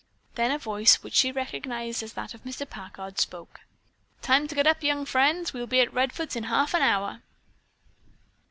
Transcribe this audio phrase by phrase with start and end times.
[0.33, 2.67] Then a voice, which she recognized as that of Mr.
[2.67, 3.59] Packard, spoke.
[4.23, 5.53] "Time to get up, young friends.
[5.53, 7.21] We'll be at Redfords in half an hour."